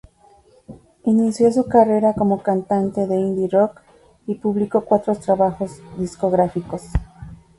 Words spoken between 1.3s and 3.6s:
su carrera como cantante de "indie